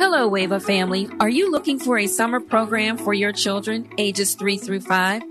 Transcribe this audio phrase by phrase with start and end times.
[0.00, 1.10] Hello, Wava family.
[1.20, 5.22] Are you looking for a summer program for your children ages 3 through 5?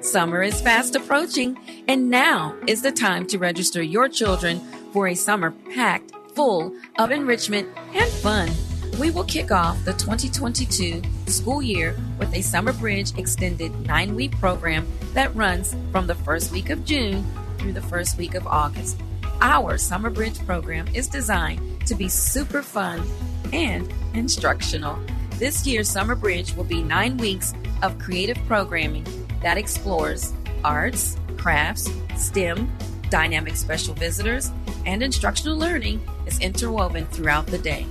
[0.00, 4.58] Summer is fast approaching, and now is the time to register your children
[4.92, 8.50] for a summer packed full of enrichment and fun.
[8.98, 14.32] We will kick off the 2022 school year with a Summer Bridge extended nine week
[14.40, 17.24] program that runs from the first week of June
[17.58, 19.00] through the first week of August.
[19.40, 23.04] Our Summer Bridge program is designed to be super fun
[23.52, 24.98] and instructional.
[25.38, 29.06] This year's Summer Bridge will be nine weeks of creative programming
[29.42, 30.32] that explores
[30.64, 32.70] arts, crafts, STEM,
[33.10, 34.50] dynamic special visitors,
[34.84, 37.86] and instructional learning is interwoven throughout the day.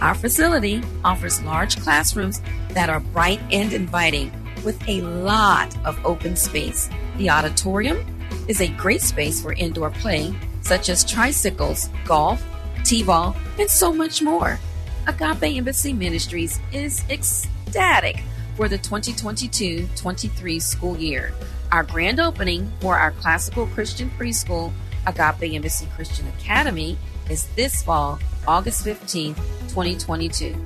[0.00, 4.32] Our facility offers large classrooms that are bright and inviting
[4.64, 6.88] with a lot of open space.
[7.16, 8.04] The auditorium
[8.48, 12.44] is a great space for indoor play, such as tricycles, golf,
[12.84, 14.58] t ball, and so much more.
[15.06, 18.22] Agape Embassy Ministries is ecstatic
[18.56, 21.34] for the 2022 23 school year.
[21.70, 24.72] Our grand opening for our classical Christian preschool,
[25.06, 26.96] Agape Embassy Christian Academy,
[27.28, 29.36] is this fall, August 15th,
[29.68, 30.56] 2022.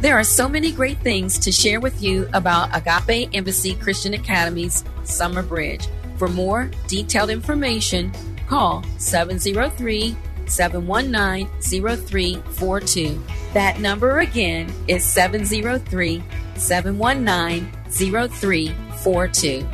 [0.00, 4.84] There are so many great things to share with you about Agape Embassy Christian Academy's
[5.02, 5.88] Summer Bridge.
[6.18, 8.12] For more detailed information,
[8.46, 13.37] call 703 719 0342.
[13.54, 16.22] That number again is 703
[16.56, 19.66] 719 0342.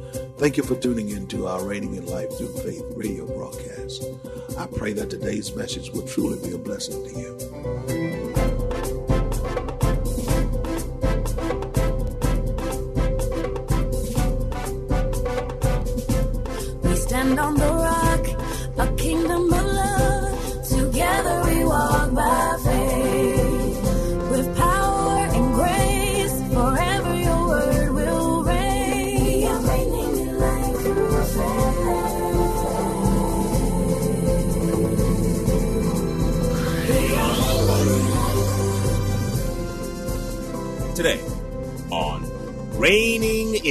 [0.41, 4.03] Thank you for tuning in to our Reigning in Life Through Faith radio broadcast.
[4.57, 8.20] I pray that today's message will truly be a blessing to you.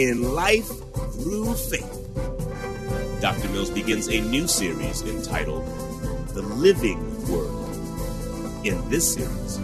[0.01, 0.67] In Life
[1.13, 2.09] Through Faith,
[3.21, 3.51] Dr.
[3.51, 5.67] Mills begins a new series entitled
[6.29, 7.53] The Living Word.
[8.65, 9.59] In this series,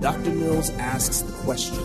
[0.00, 0.30] Dr.
[0.30, 1.78] Mills asks the question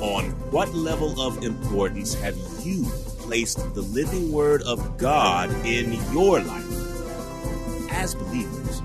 [0.00, 2.86] On what level of importance have you
[3.18, 7.90] placed the living Word of God in your life?
[7.90, 8.80] As believers,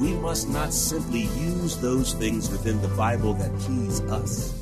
[0.00, 4.57] we must not simply use those things within the Bible that please us,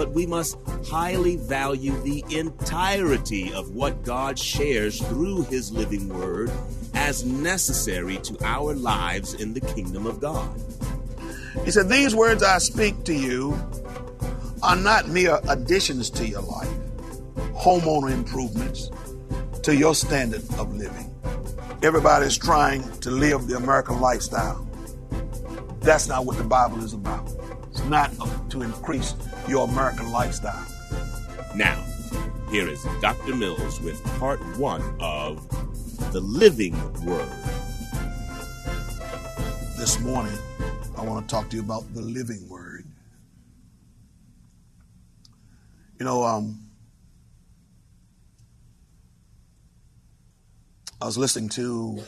[0.00, 0.56] but we must
[0.86, 6.50] highly value the entirety of what God shares through His living Word
[6.94, 10.58] as necessary to our lives in the kingdom of God.
[11.66, 13.54] He said, These words I speak to you
[14.62, 16.72] are not mere additions to your life,
[17.52, 18.90] homeowner improvements
[19.64, 21.14] to your standard of living.
[21.82, 24.66] Everybody's trying to live the American lifestyle.
[25.80, 27.30] That's not what the Bible is about.
[27.70, 28.10] It's not
[28.48, 29.14] to increase
[29.50, 30.64] your American lifestyle.
[31.56, 31.82] Now,
[32.52, 33.34] here is Dr.
[33.34, 35.44] Mills with part one of
[36.12, 36.74] The Living
[37.04, 37.28] Word.
[39.76, 40.38] This morning,
[40.96, 42.84] I want to talk to you about the living word.
[45.98, 46.60] You know, um,
[51.00, 52.04] I was listening to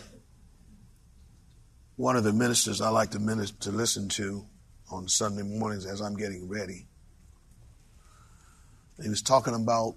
[1.96, 4.46] one of the ministers I like to minister to listen to
[4.92, 6.86] on Sunday mornings as I'm getting ready.
[9.00, 9.94] He was talking about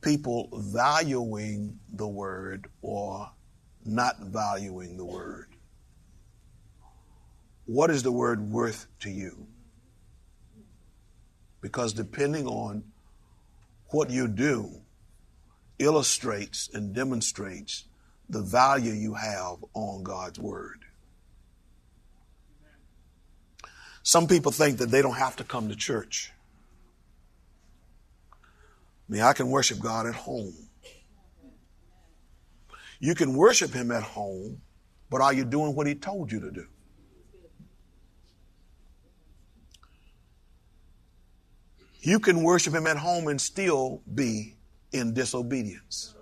[0.00, 3.30] people valuing the word or
[3.84, 5.54] not valuing the word.
[7.66, 9.46] What is the word worth to you?
[11.60, 12.84] Because depending on
[13.88, 14.82] what you do,
[15.78, 17.84] illustrates and demonstrates
[18.28, 20.84] the value you have on God's word.
[24.02, 26.32] Some people think that they don't have to come to church.
[29.10, 30.54] I mean, I can worship God at home.
[33.00, 34.60] You can worship Him at home,
[35.10, 36.66] but are you doing what He told you to do?
[42.02, 44.54] You can worship Him at home and still be
[44.92, 46.14] in disobedience.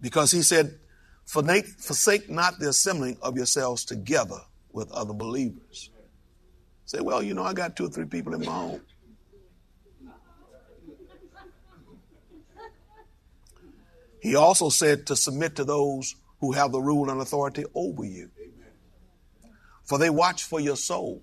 [0.00, 0.80] Because He said,
[1.24, 4.40] forsake not the assembling of yourselves together
[4.72, 5.90] with other believers.
[6.86, 8.80] Say, well, you know, I got two or three people in my home.
[14.20, 18.30] He also said to submit to those who have the rule and authority over you.
[19.84, 21.22] For they watch for your soul.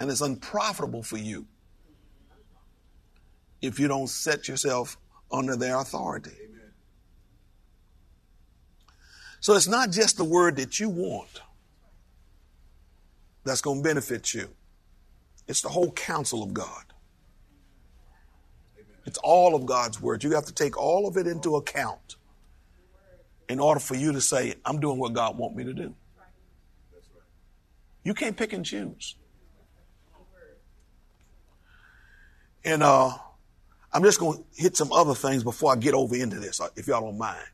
[0.00, 1.46] And it's unprofitable for you
[3.60, 4.96] if you don't set yourself
[5.32, 6.36] under their authority.
[9.40, 11.42] So it's not just the word that you want
[13.48, 14.48] that's going to benefit you,
[15.46, 16.84] it's the whole counsel of God.
[19.06, 20.22] It's all of God's word.
[20.22, 22.16] You have to take all of it into account
[23.48, 25.94] in order for you to say, I'm doing what God wants me to do.
[28.04, 29.16] You can't pick and choose.
[32.64, 33.12] And uh,
[33.92, 36.86] I'm just going to hit some other things before I get over into this, if
[36.86, 37.46] y'all don't mind.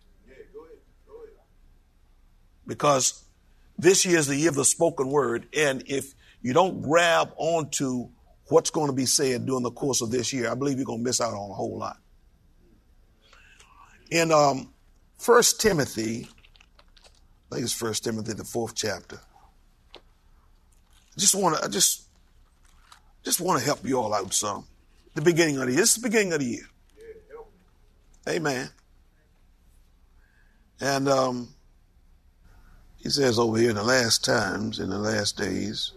[2.66, 3.23] Because
[3.78, 5.48] this year is the year of the spoken word.
[5.56, 8.08] And if you don't grab onto
[8.48, 11.00] what's going to be said during the course of this year, I believe you're going
[11.00, 11.96] to miss out on a whole lot.
[14.10, 14.72] In um,
[15.24, 16.28] 1 Timothy,
[17.50, 19.20] I think it's 1 Timothy, the fourth chapter.
[19.96, 22.08] I just want to, I just,
[23.24, 24.66] just want to help you all out some.
[25.14, 25.80] The beginning of the year.
[25.80, 26.68] This is the beginning of the year.
[28.28, 28.68] Amen.
[30.80, 31.54] And um,
[33.04, 35.92] he says over here in the last times, in the last days,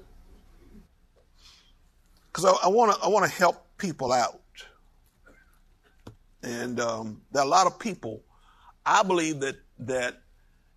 [2.28, 4.42] because I want to I want to help people out,
[6.44, 8.24] and um, there are a lot of people.
[8.86, 10.22] I believe that that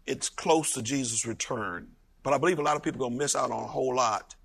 [0.07, 1.89] it's close to Jesus' return,
[2.23, 3.97] but I believe a lot of people are going to miss out on a whole
[3.97, 4.37] lot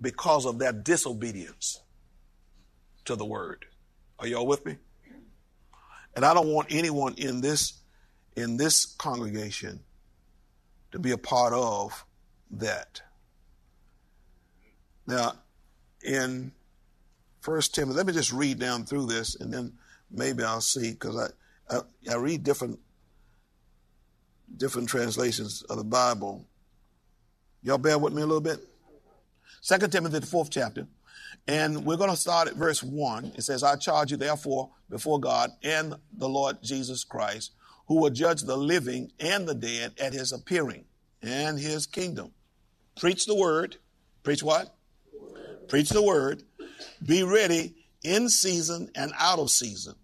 [0.00, 1.80] because of their disobedience
[3.06, 3.64] to the word.
[4.20, 4.76] Are y'all with me?
[6.14, 7.80] And I don't want anyone in this
[8.36, 9.80] in this congregation
[10.92, 12.04] to be a part of
[12.50, 13.02] that.
[15.06, 15.34] Now,
[16.02, 16.52] in
[17.40, 19.72] First Timothy, let me just read down through this, and then
[20.10, 21.16] maybe I'll see because
[21.70, 21.80] I, I,
[22.12, 22.78] I read different
[24.56, 26.44] different translations of the Bible.
[27.62, 28.58] Y'all bear with me a little bit.
[29.60, 30.86] Second Timothy, the fourth chapter,
[31.46, 33.32] and we're going to start at verse one.
[33.36, 37.52] It says, "I charge you therefore before God and the Lord Jesus Christ."
[37.90, 40.84] Who will judge the living and the dead at his appearing
[41.22, 42.30] and his kingdom.
[42.96, 43.78] Preach the word.
[44.22, 44.76] Preach what?
[45.66, 46.44] Preach the word.
[47.04, 49.96] Be ready in season and out of season.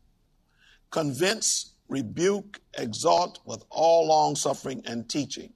[0.91, 5.53] Convince, rebuke, exhort with all long suffering and teaching.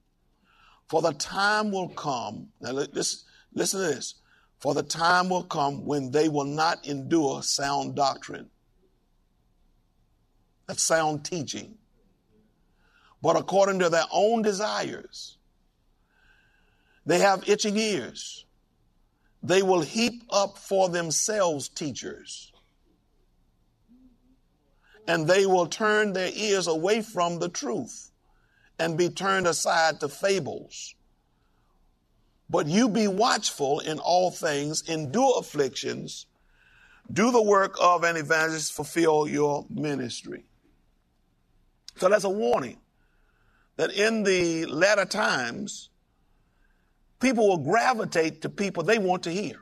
[0.89, 4.15] For the time will come, now listen, listen to this.
[4.61, 8.51] For the time will come when they will not endure sound doctrine.
[10.69, 11.79] That's sound teaching
[13.23, 15.37] but according to their own desires.
[17.07, 18.45] They have itching ears.
[19.43, 22.53] They will heap up for themselves teachers.
[25.07, 28.11] And they will turn their ears away from the truth
[28.79, 30.95] and be turned aside to fables.
[32.49, 36.27] But you be watchful in all things, endure afflictions,
[37.13, 40.45] do the work of an evangelist, fulfill your ministry.
[41.97, 42.80] So that's a warning
[43.81, 45.89] that in the latter times,
[47.19, 49.55] people will gravitate to people they want to hear.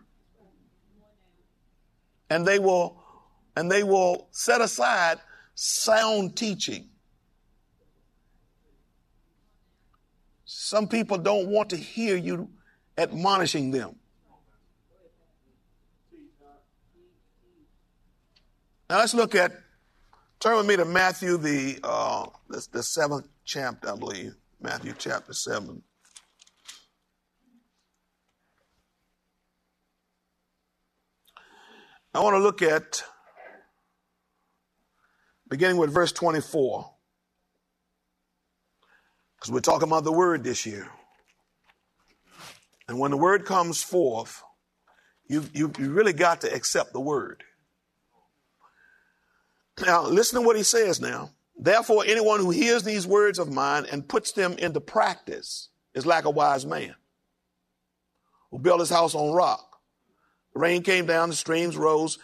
[2.29, 3.01] And they will
[3.55, 5.21] and they will set aside
[5.55, 6.89] sound teaching.
[10.45, 12.51] Some people don't want to hear you
[12.97, 13.95] admonishing them.
[18.91, 19.53] Now let's look at,
[20.41, 25.33] turn with me to Matthew, the, uh, the, the seventh chapter, I believe, Matthew chapter
[25.33, 25.83] 7.
[32.15, 33.03] I want to look at,
[35.49, 36.91] beginning with verse 24,
[39.37, 40.89] because we're talking about the word this year.
[42.89, 44.43] And when the word comes forth,
[45.29, 47.43] you, you, you really got to accept the word.
[49.85, 51.31] Now, listen to what he says now.
[51.57, 56.25] Therefore, anyone who hears these words of mine and puts them into practice is like
[56.25, 56.95] a wise man
[58.51, 59.81] who built his house on rock.
[60.55, 62.19] The rain came down, the streams rose,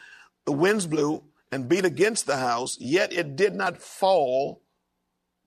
[0.45, 4.63] the winds blew and beat against the house, yet it did not fall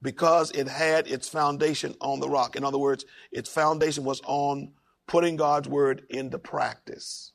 [0.02, 2.56] because it had its foundation on the rock.
[2.56, 4.74] In other words, its foundation was on
[5.08, 7.32] putting God's word into practice.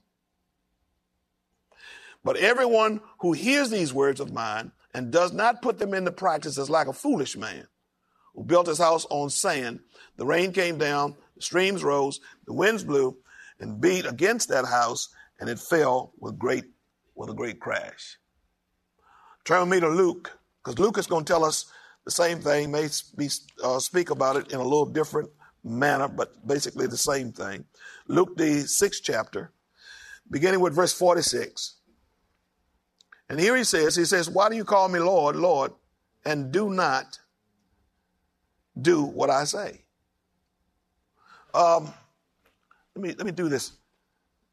[2.25, 6.59] But everyone who hears these words of mine and does not put them into practice
[6.59, 7.67] is like a foolish man
[8.35, 9.81] who built his house on sand.
[10.17, 13.17] The rain came down, the streams rose, the winds blew
[13.59, 15.09] and beat against that house,
[15.41, 16.64] and it fell with great
[17.14, 18.19] with a great crash.
[19.45, 20.31] Turn me to Luke,
[20.62, 21.67] because Luke is going to tell us
[22.05, 23.29] the same thing, may be,
[23.62, 25.31] uh, speak about it in a little different
[25.62, 27.64] manner, but basically the same thing.
[28.09, 29.52] Luke, the sixth chapter,
[30.31, 31.76] beginning with verse 46.
[33.33, 35.73] And here he says, he says, why do you call me Lord, Lord,
[36.23, 37.19] and do not
[38.79, 39.81] do what I say?
[41.55, 41.91] Um,
[42.95, 43.73] let me, let me do this.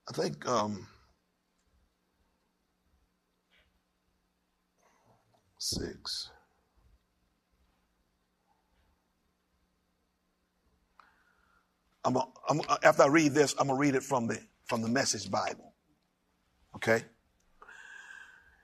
[0.08, 0.88] I think, um,
[5.58, 6.30] six.
[12.06, 14.88] I'm, a, I'm after I read this, I'm gonna read it from the from the
[14.88, 15.74] Message Bible.
[16.78, 17.04] Okay.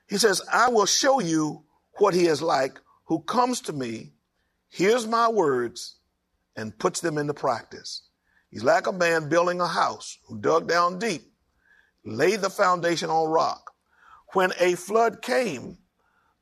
[0.06, 1.64] He says, "I will show you
[1.98, 4.12] what he is like who comes to me,
[4.68, 5.96] hears my words,
[6.56, 8.02] and puts them into practice.
[8.50, 11.32] He's like a man building a house who dug down deep,
[12.04, 13.72] laid the foundation on rock.
[14.32, 15.78] When a flood came,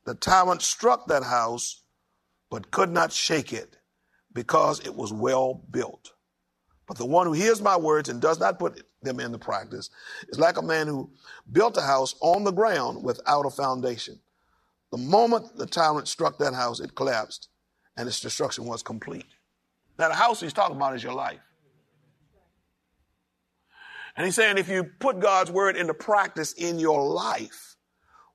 [0.05, 1.83] the tyrant struck that house,
[2.49, 3.77] but could not shake it
[4.31, 6.14] because it was well built.
[6.87, 9.89] But the one who hears my words and does not put them into practice
[10.29, 11.09] is like a man who
[11.51, 14.19] built a house on the ground without a foundation.
[14.91, 17.49] The moment the tyrant struck that house, it collapsed
[17.97, 19.25] and its destruction was complete.
[19.97, 21.39] Now, the house he's talking about is your life.
[24.15, 27.75] And he's saying if you put God's word into practice in your life,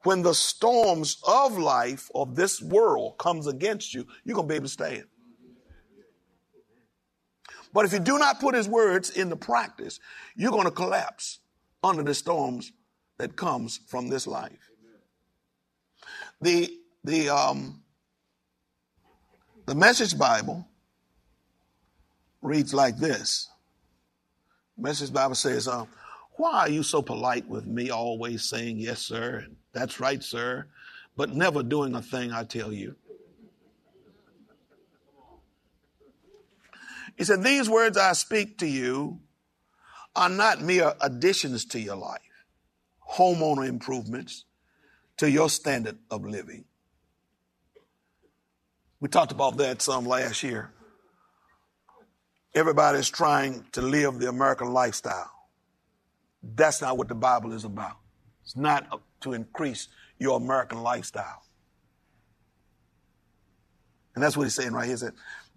[0.03, 4.57] when the storms of life of this world comes against you, you're going to be
[4.57, 5.05] able to stand.
[7.73, 10.01] But if you do not put his words into practice,
[10.37, 11.39] you're going to collapse
[11.83, 12.73] under the storms
[13.19, 14.71] that comes from this life.
[16.41, 16.71] The,
[17.05, 17.83] the, um,
[19.67, 20.67] the message Bible
[22.43, 23.49] reads like this.
[24.77, 25.85] Message Bible says, uh,
[26.33, 30.67] why are you so polite with me, always saying yes, sir, that's right, sir,
[31.17, 32.97] but never doing a thing I tell you?
[37.21, 39.21] He said, These words I speak to you
[40.17, 42.23] are not mere additions to your life,
[43.13, 44.47] homeowner improvements
[45.19, 46.65] to your standard of living.
[49.01, 50.73] We talked about that some last year.
[52.55, 55.31] Everybody's trying to live the American lifestyle.
[56.43, 57.99] That's not what the Bible is about.
[58.45, 61.43] It's not to increase your American lifestyle.
[64.15, 64.95] And that's what he's saying right here.
[64.95, 65.13] He said,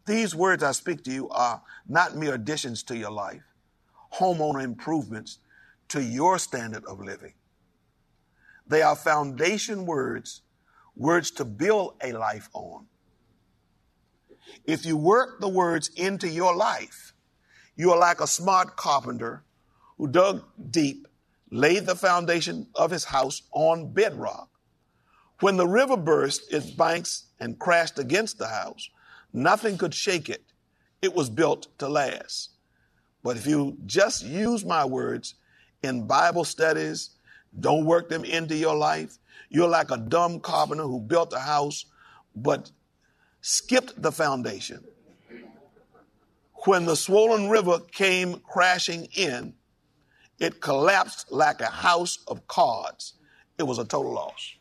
[0.06, 3.44] these words I speak to you are not mere additions to your life,
[4.14, 5.40] homeowner improvements
[5.90, 7.34] to your standard of living.
[8.68, 10.42] They are foundation words,
[10.96, 12.88] words to build a life on.
[14.66, 17.14] If you work the words into your life,
[17.76, 19.44] you are like a smart carpenter
[19.98, 21.08] who dug deep,
[21.50, 24.50] laid the foundation of his house on bedrock.
[25.40, 28.90] When the river burst its banks and crashed against the house,
[29.34, 30.44] Nothing could shake it.
[31.02, 32.52] It was built to last.
[33.24, 35.36] But if you just use my words
[35.82, 37.10] in Bible studies,
[37.60, 39.18] don't work them into your life,
[39.50, 41.86] you're like a dumb carpenter who built a house
[42.36, 42.72] but
[43.42, 44.84] skipped the foundation.
[46.66, 49.54] When the swollen river came crashing in,
[50.40, 53.14] it collapsed like a house of cards.
[53.58, 54.56] It was a total loss.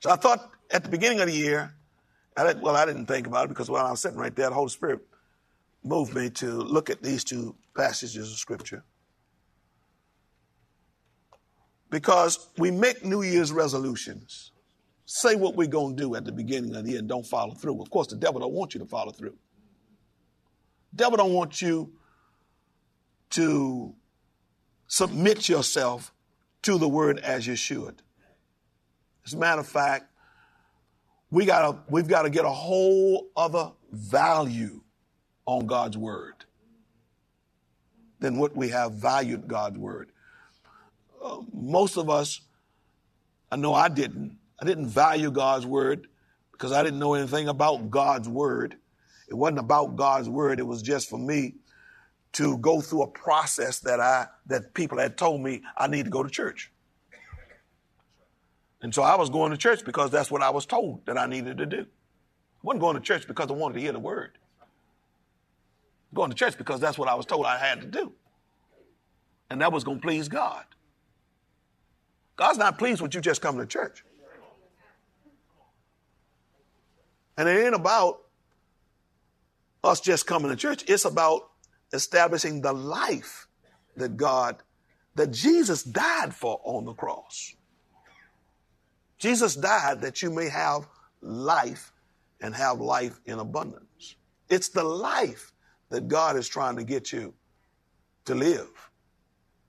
[0.00, 1.75] So I thought at the beginning of the year,
[2.36, 4.54] I well, I didn't think about it because while I was sitting right there, the
[4.54, 5.00] Holy Spirit
[5.82, 8.84] moved me to look at these two passages of Scripture.
[11.88, 14.50] Because we make New Year's resolutions,
[15.04, 17.54] say what we're going to do at the beginning of the year and don't follow
[17.54, 17.80] through.
[17.80, 19.36] Of course, the devil don't want you to follow through.
[20.94, 21.92] devil don't want you
[23.30, 23.94] to
[24.88, 26.12] submit yourself
[26.62, 28.02] to the word as you should.
[29.24, 30.10] As a matter of fact,
[31.30, 34.80] we gotta, we've got to get a whole other value
[35.46, 36.44] on God's word
[38.20, 40.10] than what we have valued God's word.
[41.22, 42.40] Uh, most of us
[43.50, 44.38] I know I didn't.
[44.60, 46.08] I didn't value God's word
[46.52, 48.76] because I didn't know anything about God's word.
[49.28, 50.58] It wasn't about God's word.
[50.58, 51.54] It was just for me
[52.32, 56.10] to go through a process that I that people had told me I need to
[56.10, 56.72] go to church.
[58.86, 61.26] And so I was going to church because that's what I was told that I
[61.26, 61.80] needed to do.
[61.80, 64.38] I wasn't going to church because I wanted to hear the word.
[66.14, 68.12] Going to church because that's what I was told I had to do.
[69.50, 70.64] And that was going to please God.
[72.36, 74.04] God's not pleased with you just coming to church.
[77.36, 78.20] And it ain't about
[79.82, 80.84] us just coming to church.
[80.86, 81.50] It's about
[81.92, 83.48] establishing the life
[83.96, 84.62] that God,
[85.16, 87.56] that Jesus died for on the cross.
[89.26, 90.86] Jesus died that you may have
[91.20, 91.92] life
[92.40, 94.14] and have life in abundance.
[94.48, 95.52] It's the life
[95.88, 97.34] that God is trying to get you
[98.26, 98.68] to live.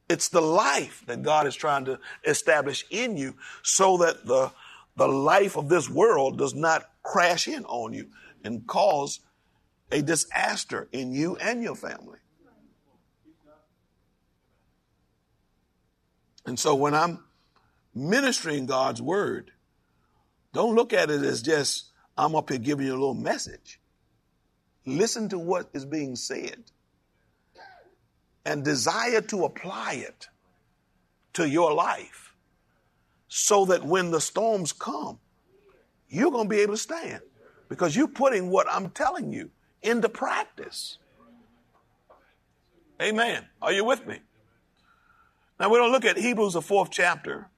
[0.09, 3.33] It's the life that God is trying to establish in you
[3.63, 4.51] so that the,
[4.95, 8.09] the life of this world does not crash in on you
[8.43, 9.21] and cause
[9.91, 12.19] a disaster in you and your family.
[16.45, 17.23] And so when I'm
[17.97, 19.51] ministering God's word,
[20.53, 23.79] don't look at it as just, I'm up here giving you a little message.
[24.85, 26.63] Listen to what is being said
[28.45, 30.27] and desire to apply it
[31.33, 32.33] to your life
[33.27, 35.19] so that when the storms come,
[36.09, 37.21] you're going to be able to stand
[37.67, 39.51] because you're putting what I'm telling you
[39.81, 40.97] into practice.
[43.01, 43.45] Amen.
[43.61, 44.19] Are you with me?
[45.59, 47.49] Now we're going to look at Hebrews, the fourth chapter,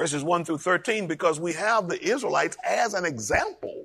[0.00, 3.84] verses 1 through 13, because we have the Israelites as an example.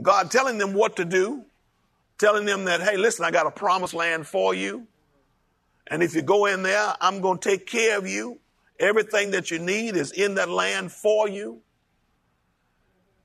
[0.00, 1.44] God telling them what to do,
[2.18, 4.86] telling them that, hey, listen, I got a promised land for you.
[5.88, 8.38] And if you go in there, I'm going to take care of you.
[8.78, 11.60] Everything that you need is in that land for you.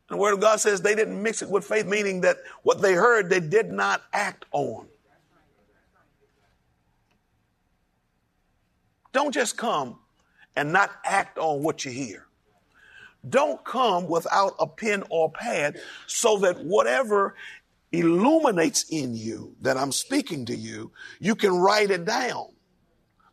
[0.10, 2.82] And the Word of God says they didn't mix it with faith, meaning that what
[2.82, 4.88] they heard, they did not act on.
[9.14, 10.00] Don't just come
[10.56, 12.28] and not act on what you hear.
[13.28, 17.36] Don't come without a pen or pad so that whatever
[17.92, 22.48] illuminates in you that I'm speaking to you, you can write it down.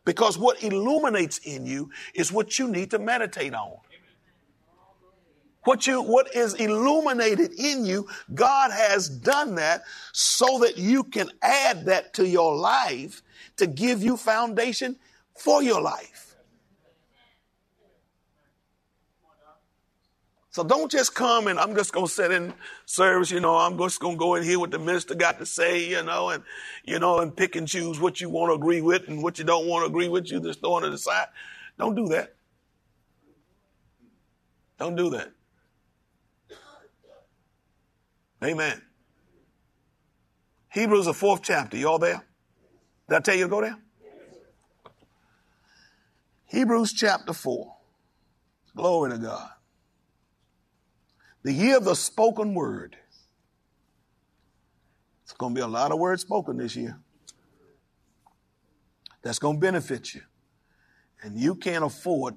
[0.05, 3.77] Because what illuminates in you is what you need to meditate on.
[5.65, 9.81] What you, what is illuminated in you, God has done that
[10.13, 13.21] so that you can add that to your life
[13.57, 14.97] to give you foundation
[15.37, 16.28] for your life.
[20.51, 22.53] So don't just come and I'm just going to sit in
[22.85, 25.45] service, you know, I'm just going to go in here what the minister got to
[25.45, 26.43] say, you know, and,
[26.83, 29.45] you know, and pick and choose what you want to agree with and what you
[29.45, 30.31] don't want to agree with.
[30.31, 31.27] You just throw it to the side.
[31.77, 32.33] Don't do that.
[34.79, 35.31] Don't do that.
[38.43, 38.81] Amen.
[40.71, 41.77] Hebrews, the fourth chapter.
[41.77, 42.23] You all there?
[43.07, 43.77] Did I tell you to go there?
[46.45, 47.75] Hebrews chapter 4.
[48.75, 49.49] Glory to God.
[51.43, 52.97] The year of the spoken word.
[55.23, 56.99] It's going to be a lot of words spoken this year.
[59.21, 60.21] That's going to benefit you.
[61.21, 62.35] And you can't afford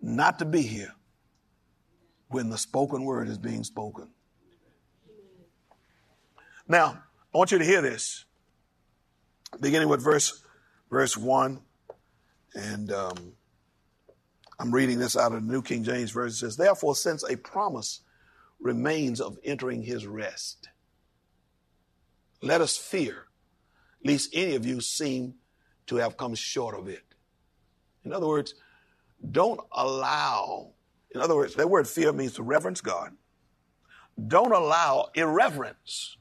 [0.00, 0.94] not to be here
[2.28, 4.08] when the spoken word is being spoken.
[6.66, 7.02] Now,
[7.34, 8.24] I want you to hear this,
[9.60, 10.42] beginning with verse
[10.88, 11.60] verse one,
[12.54, 13.32] and um,
[14.58, 16.34] I'm reading this out of the New King James Version.
[16.34, 18.00] It says, Therefore, since a promise
[18.60, 20.68] remains of entering his rest,
[22.40, 23.26] let us fear,
[24.04, 25.34] lest any of you seem
[25.86, 27.02] to have come short of it.
[28.04, 28.54] In other words,
[29.30, 30.70] don't allow,
[31.14, 33.12] in other words, that word fear means to reverence God.
[34.28, 36.16] Don't allow irreverence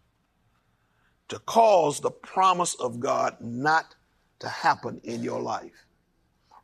[1.27, 3.95] to cause the promise of God not
[4.39, 5.85] to happen in your life.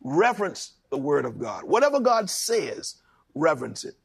[0.02, 1.64] Reverence the word of God.
[1.64, 2.96] Whatever God says,
[3.36, 3.96] reverence it.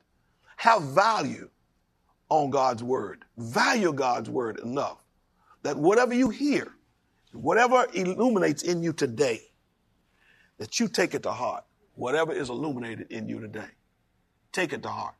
[0.56, 1.48] Have value
[2.28, 3.24] on God's word.
[3.36, 5.04] Value God's word enough
[5.64, 6.74] that whatever you hear,
[7.32, 9.40] whatever illuminates in you today,
[10.58, 11.64] that you take it to heart.
[11.96, 13.68] Whatever is illuminated in you today,
[14.52, 15.14] take it to heart.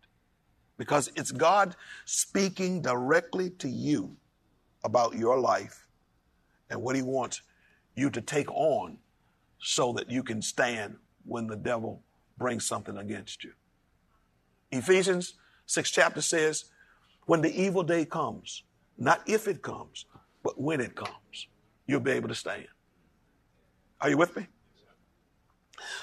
[0.76, 4.16] Because it's God speaking directly to you
[4.82, 5.86] about your life
[6.68, 7.42] and what He wants
[7.94, 8.98] you to take on
[9.58, 12.02] so that you can stand when the devil
[12.38, 13.52] brings something against you.
[14.70, 15.34] Ephesians
[15.66, 16.64] 6 chapter says,
[17.26, 18.64] when the evil day comes,
[18.98, 20.06] not if it comes,
[20.42, 21.48] but when it comes,
[21.86, 22.66] you'll be able to stand.
[24.00, 24.46] Are you with me?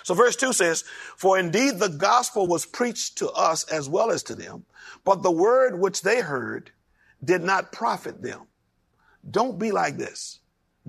[0.03, 0.83] So verse 2 says,
[1.15, 4.65] For indeed the gospel was preached to us as well as to them,
[5.03, 6.71] but the word which they heard
[7.23, 8.47] did not profit them.
[9.29, 10.39] Don't be like this.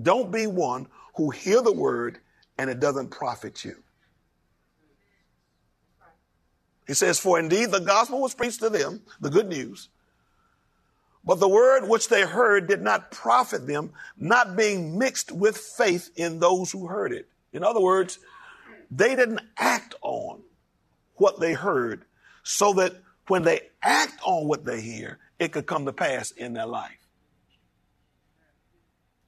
[0.01, 2.19] Don't be one who hear the word
[2.57, 3.82] and it doesn't profit you.
[6.87, 9.89] He says, For indeed the gospel was preached to them, the good news,
[11.25, 16.09] but the word which they heard did not profit them, not being mixed with faith
[16.15, 17.29] in those who heard it.
[17.53, 18.19] In other words,
[18.91, 20.41] they didn't act on
[21.15, 22.03] what they heard
[22.43, 22.93] so that
[23.27, 27.07] when they act on what they hear, it could come to pass in their life.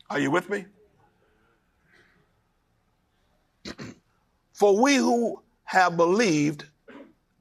[0.10, 0.66] Are you with me?
[4.54, 6.66] For we who have believed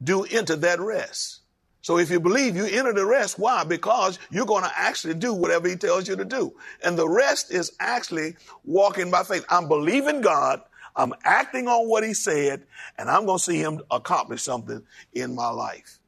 [0.03, 1.41] do enter that rest.
[1.81, 3.37] So if you believe, you enter the rest.
[3.37, 3.63] Why?
[3.63, 6.55] Because you're going to actually do whatever he tells you to do.
[6.83, 9.45] And the rest is actually walking by faith.
[9.49, 10.61] I'm believing God.
[10.95, 12.63] I'm acting on what he said,
[12.97, 14.81] and I'm going to see him accomplish something
[15.13, 15.99] in my life.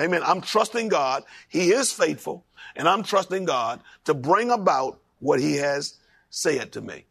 [0.00, 0.22] Amen.
[0.24, 1.22] I'm trusting God.
[1.48, 2.44] He is faithful,
[2.74, 5.98] and I'm trusting God to bring about what he has
[6.30, 7.04] said to me.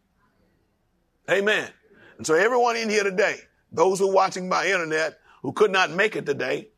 [1.30, 1.70] Amen.
[2.18, 3.38] And so everyone in here today,
[3.72, 6.70] those who are watching by internet who could not make it today,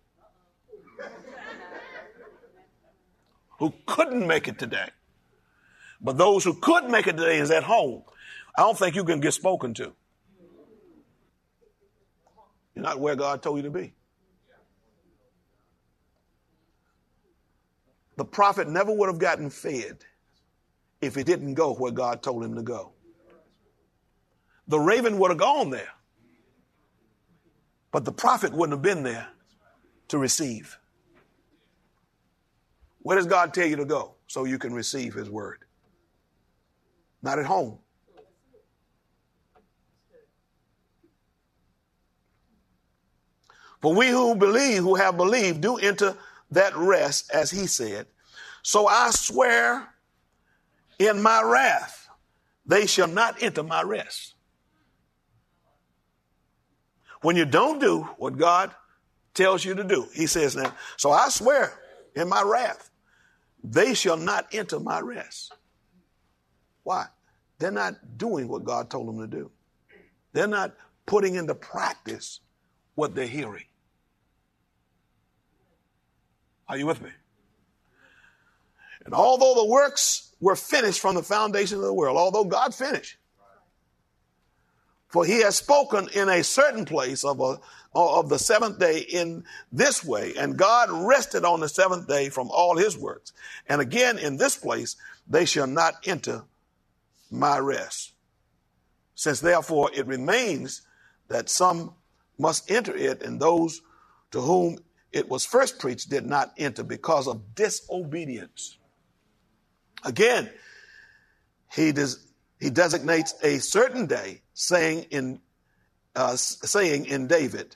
[3.59, 4.89] who couldn't make it today,
[6.01, 8.03] but those who could make it today is at home.
[8.57, 9.93] I don't think you can get spoken to.
[12.73, 13.93] You're not where God told you to be.
[18.17, 20.03] The prophet never would have gotten fed
[21.01, 22.93] if he didn't go where God told him to go.
[24.67, 25.89] The raven would have gone there,
[27.95, 29.25] but the prophet wouldn't have been there
[30.09, 30.77] to receive.
[33.03, 35.59] Where does God tell you to go so you can receive his word?
[37.23, 37.79] Not at home.
[43.81, 46.17] For we who believe, who have believed, do enter
[46.51, 48.07] that rest, as he said.
[48.61, 49.87] So I swear
[50.99, 52.09] in my wrath,
[52.65, 54.34] they shall not enter my rest.
[57.25, 58.69] When you don't do what God
[59.33, 61.73] tells you to do, he says now, so I swear
[62.15, 62.91] in my wrath,
[63.63, 65.51] they shall not enter my rest.
[66.83, 67.07] Why?
[67.57, 69.49] They're not doing what God told them to do.
[70.33, 70.75] They're not
[71.07, 72.41] putting into practice
[72.93, 73.65] what they're hearing.
[76.67, 77.09] Are you with me?
[79.03, 83.17] And although the works were finished from the foundation of the world, although God finished,
[85.07, 87.57] for he has spoken in a certain place of, a,
[87.93, 92.49] of the seventh day in this way, and God rested on the seventh day from
[92.49, 93.33] all his works.
[93.67, 94.95] And again, in this place,
[95.27, 96.43] they shall not enter
[97.31, 98.13] my rest.
[99.15, 100.81] Since therefore it remains
[101.27, 101.93] that some
[102.37, 103.81] must enter it, and those
[104.31, 104.77] to whom
[105.11, 108.77] it was first preached did not enter because of disobedience.
[110.03, 110.51] Again,
[111.71, 112.27] he, does,
[112.59, 115.39] he designates a certain day, saying in,
[116.15, 117.75] uh, saying in David,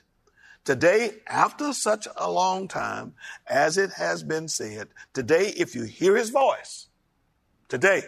[0.64, 3.14] Today, after such a long time,
[3.46, 6.88] as it has been said, today, if you hear his voice,
[7.68, 8.02] today,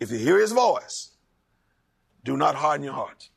[0.00, 1.12] if you hear his voice,
[2.24, 3.28] do not harden your heart.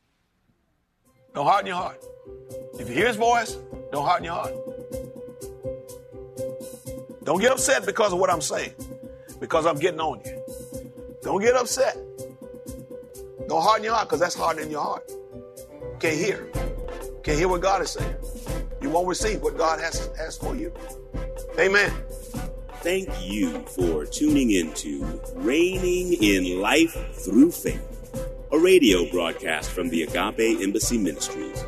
[1.35, 2.03] Don't harden your heart.
[2.79, 3.55] If you hear his voice,
[3.91, 4.53] don't harden your heart.
[7.23, 8.73] Don't get upset because of what I'm saying,
[9.39, 10.41] because I'm getting on you.
[11.21, 11.95] Don't get upset.
[13.47, 15.11] Don't harden your heart because that's hardening your heart.
[15.99, 16.51] Can't hear.
[17.23, 18.15] Can't hear what God is saying.
[18.81, 20.73] You won't receive what God has, has for you.
[21.59, 21.91] Amen.
[22.81, 25.03] Thank you for tuning into
[25.35, 31.65] Reigning in Life Through Faith, a radio broadcast from the Agape Embassy Ministries.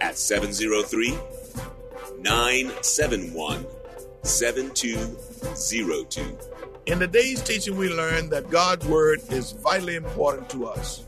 [0.00, 1.16] at 703
[2.24, 3.66] 971
[4.22, 6.38] 7202.
[6.86, 11.04] In today's teaching, we learned that God's Word is vitally important to us.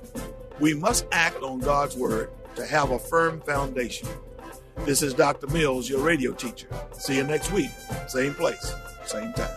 [0.61, 4.09] We must act on God's Word to have a firm foundation.
[4.85, 5.47] This is Dr.
[5.47, 6.69] Mills, your radio teacher.
[6.93, 7.71] See you next week,
[8.09, 8.75] same place,
[9.07, 9.57] same time.